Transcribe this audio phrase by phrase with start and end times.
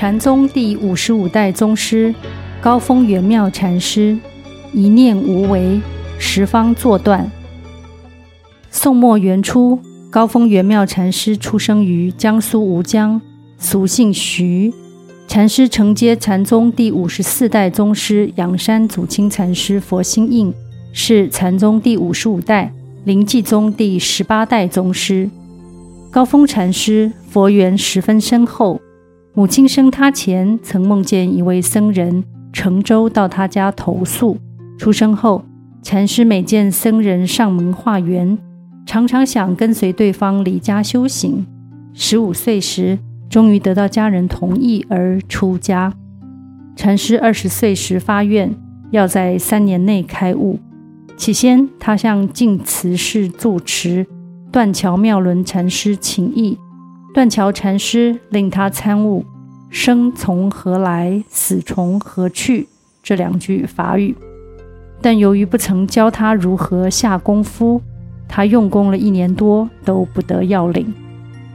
[0.00, 2.14] 禅宗第五十五代宗师
[2.62, 4.16] 高峰圆妙禅师，
[4.72, 5.78] 一念无为，
[6.18, 7.30] 十方作断。
[8.70, 9.78] 宋末元初，
[10.08, 13.20] 高峰圆妙禅师出生于江苏吴江，
[13.58, 14.72] 俗姓徐。
[15.28, 20.50] 禅师承接禅宗第五十四代宗师阳山祖清禅师佛心印，
[20.94, 22.72] 是禅宗第五十五代
[23.04, 25.28] 临济宗第十八代宗师。
[26.10, 28.80] 高峰禅师佛缘十分深厚。
[29.32, 34.36] 母亲生他前，曾梦见一位僧人乘舟到他家投宿。
[34.76, 35.44] 出生后，
[35.82, 38.36] 禅师每见僧人上门化缘，
[38.84, 41.46] 常常想跟随对方离家修行。
[41.94, 45.92] 十五岁时，终于得到家人同意而出家。
[46.74, 48.52] 禅师二十岁时发愿，
[48.90, 50.58] 要在三年内开悟。
[51.16, 54.04] 起先，他向净慈寺住持
[54.50, 56.58] 断桥妙伦禅师请意。
[57.12, 59.24] 断桥禅师令他参悟
[59.68, 62.68] “生从何来，死从何去”
[63.02, 64.14] 这两句法语，
[65.02, 67.82] 但由于不曾教他如何下功夫，
[68.28, 70.94] 他用功了一年多都不得要领。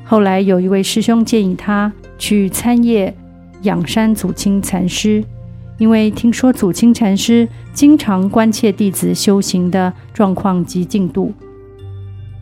[0.03, 3.13] 后来有一位师兄建议他去参谒
[3.61, 5.23] 仰山祖清禅师，
[5.77, 11.31] 因为听说祖清禅师经常关切弟子修行的状况及进度，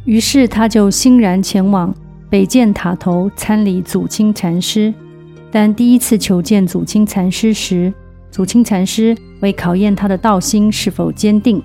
[0.03, 1.93] 于是他就欣然前往。
[2.33, 4.91] 北建塔头参礼祖清禅师，
[5.51, 7.93] 但第一次求见祖清禅师时，
[8.31, 11.61] 祖清禅师为考验他的道心是否坚定，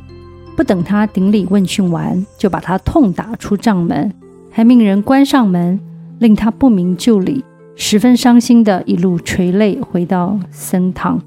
[0.55, 4.13] 不等他顶礼问讯完，就把他痛打出帐门，
[4.51, 5.81] 还命人关上门，
[6.19, 7.43] 令他不明就里，
[7.75, 11.19] 十分伤心的一路垂泪回到僧堂。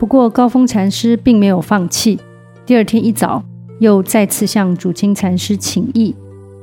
[0.00, 2.18] 不过高峰禅师并没有放弃，
[2.66, 3.44] 第二天一早
[3.78, 6.12] 又再次向祖清禅师请益。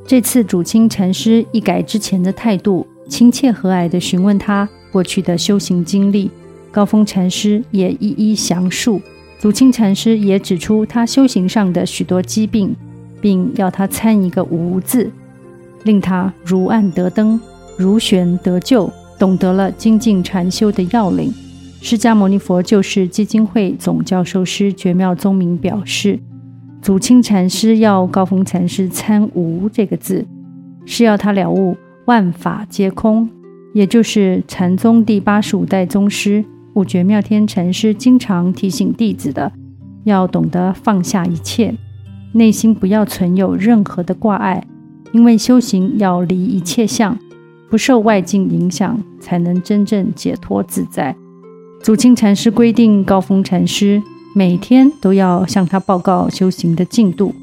[0.07, 6.31] 这次祖清禅师一改之前的态度，亲切和蔼地询问他过去的修行经历。
[6.71, 9.01] 高峰禅师也一一详述，
[9.37, 12.73] 祖清禅师也指出他修行上的许多疾病，
[13.19, 15.11] 并要他参一个“无”字，
[15.83, 17.37] 令他如暗得灯，
[17.75, 18.89] 如悬得救，
[19.19, 21.33] 懂得了精进禅修的要领。
[21.81, 26.17] 释迦牟尼佛救世基金会总教授师觉妙宗明表示。
[26.81, 30.25] 祖清禅师要高风禅师参“无”这个字，
[30.85, 33.29] 是要他了悟万法皆空，
[33.73, 36.45] 也就是禅宗第八十五代宗师
[36.75, 39.51] 五觉妙天禅师经常提醒弟子的，
[40.05, 41.73] 要懂得放下一切，
[42.33, 44.65] 内心不要存有任何的挂碍，
[45.11, 47.17] 因为修行要离一切相，
[47.69, 51.15] 不受外境影响，才能真正解脱自在。
[51.81, 54.01] 祖清禅师规定高峰禅师。
[54.37, 57.33] 每天都要向他报告修行的进度。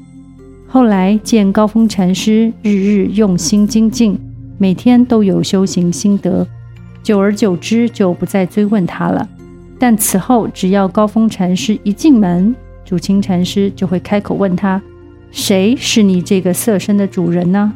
[0.65, 4.17] 后来见高峰禅师日日用心精进，
[4.57, 6.47] 每天都有修行心得，
[7.03, 9.27] 久而久之就不再追问他了。
[9.77, 14.81] 但此后只要高峰禅师一进门，主清禅师就会开口问他
[15.31, 17.73] ：“谁是你这个色身的主人呢？”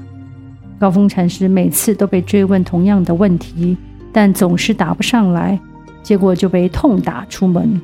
[0.80, 3.75] 高峰禅师每次都被追问同样的问题，
[4.13, 5.59] 但总是答不上来，
[6.01, 7.81] 结果就被痛打出门。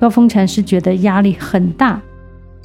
[0.00, 2.00] 高峰禅师觉得压力很大，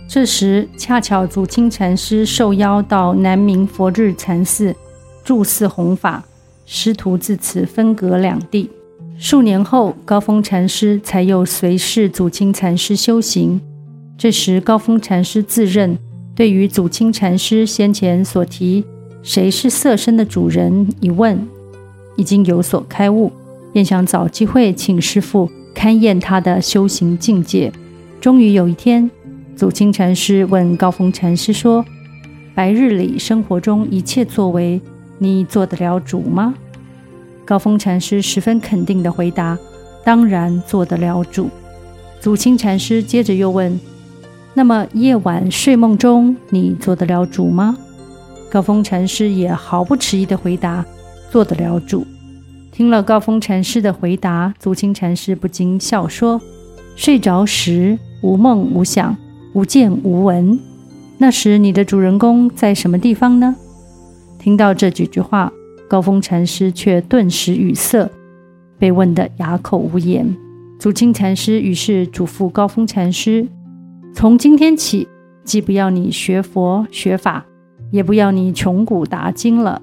[0.07, 4.73] 这时恰巧祖清禅师受邀到南明佛日禅寺
[5.21, 6.23] 住寺弘法，
[6.65, 8.69] 师徒自此分隔两地。
[9.17, 13.59] 数年后，高峰禅师才又随侍祖清禅师修行。
[14.17, 15.97] 这时，高峰禅师自认
[16.33, 18.85] 对于祖清禅师先前所提
[19.21, 21.45] “谁是色身的主人”一问，
[22.15, 23.29] 已经有所开悟，
[23.73, 25.51] 便想找机会请师父。
[25.75, 27.71] 勘验他的修行境界，
[28.21, 29.11] 终于有一天，
[29.55, 31.85] 祖清禅师问高峰禅师说
[32.55, 34.81] ：“白日里生活中一切作为，
[35.19, 36.55] 你做得了主吗？”
[37.45, 39.55] 高峰禅师十分肯定地回答
[40.03, 41.49] ：“当然做得了主。”
[42.19, 43.79] 祖清禅师接着又问
[44.55, 47.77] ：“那么夜晚睡梦中，你做得了主吗？”
[48.49, 50.83] 高峰禅师也毫不迟疑地回答
[51.29, 52.07] ：“做得了主。”
[52.75, 56.41] 听了高风禅师的回答，足清禅师不禁笑说
[56.97, 59.15] ：“睡着时无梦无想，
[59.53, 60.59] 无见无闻，
[61.17, 63.55] 那时你的主人公在什么地方呢？”
[64.37, 65.49] 听到这几句话，
[65.87, 68.11] 高风禅师却顿时语塞，
[68.77, 70.35] 被问得哑口无言。
[70.77, 73.47] 祖清禅师于是嘱咐高风禅师
[74.13, 75.07] ：“从今天起，
[75.45, 77.45] 既不要你学佛学法，
[77.91, 79.81] 也不要你穷古答今了，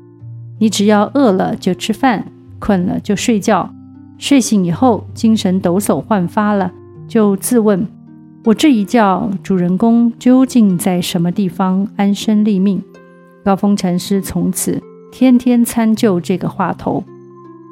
[0.59, 2.27] 你只要饿了就吃饭。”
[2.63, 3.75] 困了就睡觉，
[4.19, 6.71] 睡醒以后精神抖擞焕发了，
[7.09, 7.85] 就自问：
[8.45, 12.81] 我这一觉主人公究竟在什么地方安身立命？
[13.45, 14.81] 高峰禅师从此
[15.11, 17.03] 天天参就这个话头。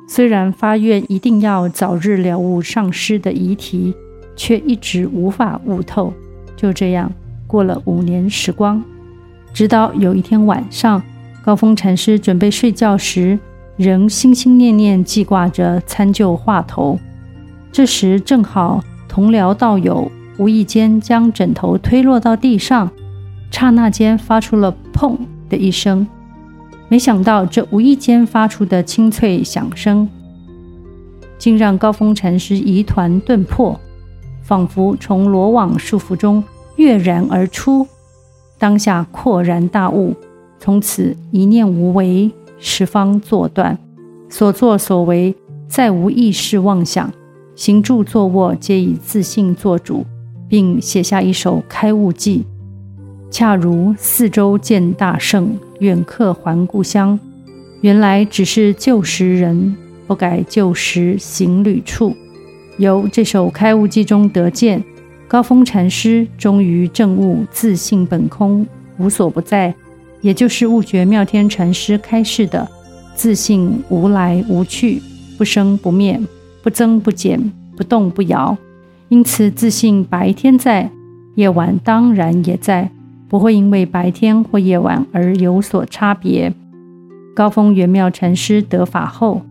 [0.08, 3.94] 虽然发愿一定要早日了悟上师的遗题，
[4.34, 6.12] 却一直无法悟透。
[6.56, 7.12] 就这样
[7.46, 8.82] 过了五年时光，
[9.54, 11.00] 直到有一天晚上，
[11.44, 13.38] 高峰禅师准备睡觉时，
[13.80, 16.98] 仍心心念念记挂着参究话头。
[17.72, 22.90] 这时正好同僚道友无意间将枕头推落到地上，
[23.50, 25.16] 刹那间发出了“砰”
[25.48, 26.06] 的一声。
[26.90, 30.06] 没想到，这无意间发出的清脆响声，
[31.38, 33.80] 竟让高峰禅师疑团顿破，
[34.42, 36.44] 仿佛从罗网束缚中
[36.76, 37.86] 跃然而出。
[38.58, 40.14] 当下豁然大悟，
[40.58, 43.76] 从此一念无为，十方作断，
[44.28, 45.34] 所作所为
[45.66, 47.10] 再无意识妄想，
[47.56, 50.04] 行住坐卧皆以自信做主，
[50.48, 52.42] 并写下一首开悟偈。
[53.30, 57.18] 恰如四周见大圣，远客还故乡。
[57.80, 59.76] 原来只是旧时人，
[60.06, 62.14] 不改旧时行旅处。
[62.76, 64.82] 由这首开悟偈中得见，
[65.28, 68.66] 高峰禅师终于证悟自性本空，
[68.98, 69.74] 无所不在，
[70.20, 72.68] 也就是悟觉妙天禅师开示的
[73.14, 75.02] 自信无来无去，
[75.38, 76.20] 不生不灭，
[76.62, 78.56] 不增不减，不动不摇。
[79.08, 80.90] 因此，自信白天在，
[81.34, 82.90] 夜晚当然也在。
[83.28, 86.52] 不会因为白天或夜晚而有所差别。
[87.32, 89.42] 高峰圆妙禅师得法后，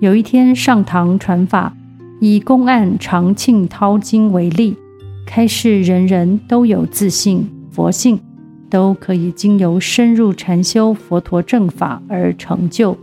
[0.00, 1.74] 有一天上堂传法，
[2.20, 4.76] 以公案长庆掏经为例，
[5.26, 8.20] 开示人人都有自信佛性，
[8.72, 12.96] 都可以经由深入禅修佛陀正法而成就。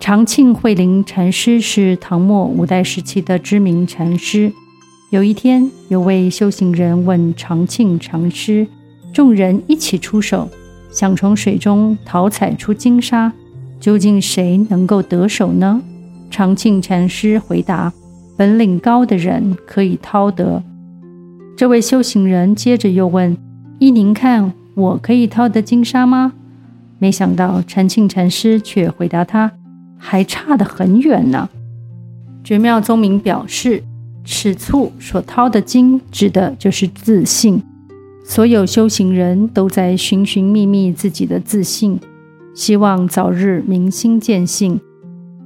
[0.00, 4.50] 长庆惠龄禅师是唐末五代时期的知名禅师。
[5.10, 8.66] 有一天，有位修行人问长庆禅师。
[9.12, 10.48] 众人一起出手，
[10.90, 13.30] 想从水中淘采出金沙，
[13.78, 15.82] 究竟谁能够得手呢？
[16.30, 17.92] 长庆禅师回答
[18.38, 20.62] ：“本领高的人可以掏得。”
[21.56, 23.36] 这位修行人接着又问
[23.78, 26.32] ：“依您看，我可以掏得金沙吗？”
[26.98, 29.52] 没想到长庆禅师却回答他
[29.98, 31.48] ：“还差得很远呢。”
[32.44, 33.82] 觉妙宗明表示
[34.24, 37.62] ：“此处所掏的金，指的就是自信。”
[38.26, 42.00] 所有修行人都在寻寻觅觅自己的自信，
[42.54, 44.80] 希望早日明心见性。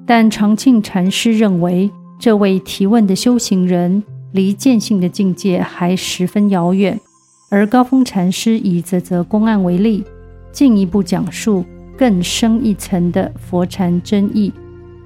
[0.06, 1.90] 但长庆禅师认为，
[2.20, 7.00] 这位提问的修行人离见性的境界还十分遥远。
[7.50, 10.04] 而高峰禅师以这则公案为例，
[10.52, 11.64] 进一步讲述
[11.96, 14.52] 更深一层的佛禅真义。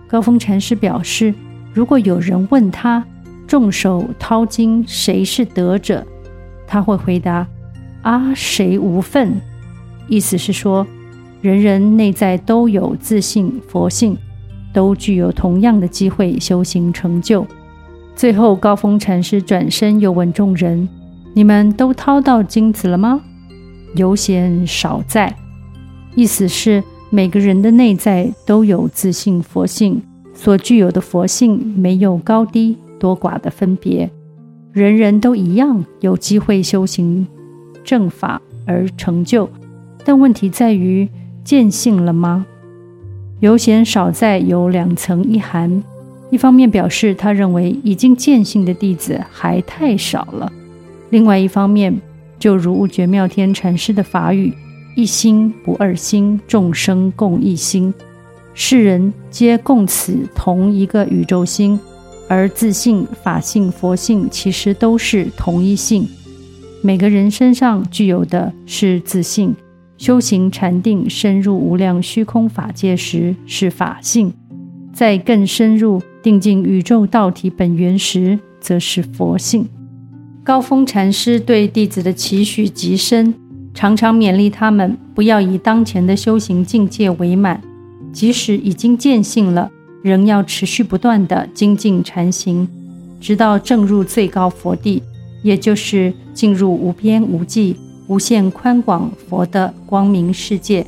[0.08, 1.32] 高峰禅师表示，
[1.72, 3.04] 如果有人问他，
[3.46, 6.04] 众手掏金，谁是得者？
[6.66, 7.46] 他会回答。
[8.02, 9.40] 啊，谁无份？
[10.08, 10.84] 意思是说，
[11.42, 14.18] 人人内在都有自信佛性，
[14.72, 17.46] 都具有同样的机会修行成就。
[18.16, 20.88] 最后，高峰禅师转身又问众人
[21.34, 23.20] ：“你们都掏到金子了吗？”
[23.94, 25.36] 有嫌少在，
[26.14, 30.00] 意思是每个人的内在都有自信佛性，
[30.34, 34.10] 所具有的佛性没有高低多寡的分别，
[34.72, 37.26] 人人都一样有机会修行。
[37.84, 39.50] 正法而成就，
[40.04, 41.08] 但问题在于
[41.44, 42.46] 见性了吗？
[43.40, 45.82] 有嫌少在有两层意涵，
[46.30, 50.50] 一方面表示他认为已经见性的弟子还太少了；
[51.12, 51.94] 另外一方面，
[52.38, 54.50] 就如悟觉妙天禅师的法语
[54.96, 57.92] ：“一心不二心，众生共一心，
[58.54, 61.78] 世人皆共此同一个宇宙心，
[62.28, 66.08] 而自性、法性、佛性其实都是同一性。”
[66.80, 69.54] 每个人身上具有的是自性，
[69.98, 74.32] 修行禅定深入无量虚空法界时是法性，
[74.94, 79.68] 再更深入定进宇宙道体本源时，则是佛性。
[80.44, 83.32] 高峰禅师对弟子的期许极深，
[83.72, 87.62] 常常勉励他们不要以当前的修行境界为满，
[88.12, 89.70] 即使已经见性了，
[90.02, 92.68] 仍要持续不断的精进禅行，
[93.20, 95.02] 直到证入最高佛地。
[95.42, 100.86] 也就是进入无边无际、无限宽广佛的光明世界，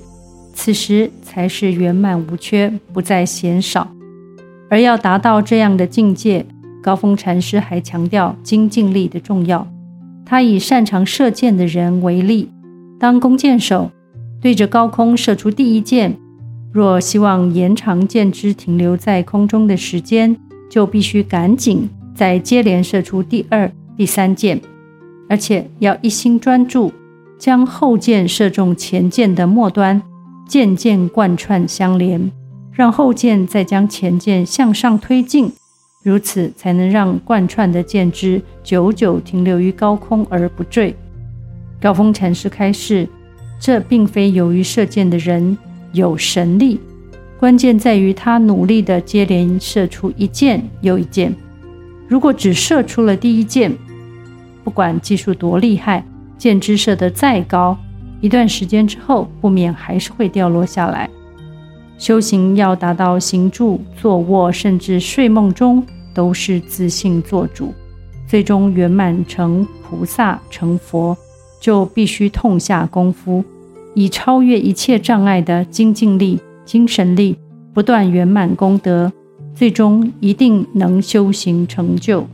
[0.52, 3.88] 此时才是圆满无缺，不再嫌少。
[4.70, 6.46] 而要达到这样的境界，
[6.84, 9.66] 高峰禅师还强调精进力的重要。
[10.26, 12.50] 他以擅长射箭的人为例，
[13.00, 13.90] 当弓箭手
[14.38, 16.14] 对着高空射出第一箭，
[16.70, 20.36] 若希望延长箭支停留在空中的时间，
[20.68, 23.72] 就必须赶紧再接连射出第二。
[23.96, 24.60] 第三箭，
[25.30, 26.92] 而且要一心专注，
[27.38, 30.02] 将后箭射中前箭的末端，
[30.46, 32.30] 箭箭贯穿相连，
[32.72, 35.50] 让后箭再将前箭向上推进，
[36.04, 40.94] 如此才能让贯穿的剑枝久久停留于高空而不坠。
[41.80, 43.08] 高峰禅师开示，
[43.58, 45.56] 这并非由于射箭的人
[45.92, 46.78] 有神力，
[47.40, 51.34] 关键在于他努力地接连射出一箭又一箭。
[52.06, 53.72] 如果只射出了第一箭，
[54.62, 56.04] 不管技术多厉害，
[56.36, 57.78] 箭枝射得再高，
[58.20, 61.08] 一段时间之后，不免还是会掉落下来。
[61.96, 65.82] 修行要达到行住坐卧，甚至睡梦中
[66.14, 67.74] 都是自信做主，
[68.26, 71.16] 最终圆满成菩萨成佛，
[71.60, 73.44] 就必须痛下功夫，
[73.94, 77.36] 以超越一切障碍的精进力、精神力，
[77.72, 79.12] 不断圆满功德，
[79.54, 82.26] 最终一定能修行成就。